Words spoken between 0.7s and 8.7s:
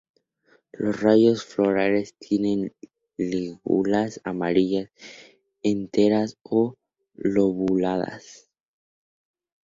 Los rayos florales tienen lígulas amarillas, enteras o lobuladas.